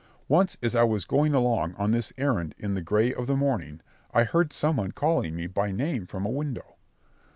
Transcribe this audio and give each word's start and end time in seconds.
Once 0.27 0.57
as 0.63 0.73
I 0.73 0.81
was 0.81 1.05
going 1.05 1.35
along 1.35 1.75
on 1.75 1.91
this 1.91 2.11
errand 2.17 2.55
in 2.57 2.73
the 2.73 2.81
gray 2.81 3.13
of 3.13 3.27
the 3.27 3.35
morning, 3.35 3.81
I 4.11 4.23
heard 4.23 4.51
some 4.51 4.77
one 4.77 4.93
calling 4.93 5.35
me 5.35 5.45
by 5.45 5.71
name 5.71 6.07
from 6.07 6.25
a 6.25 6.31
window. 6.31 6.77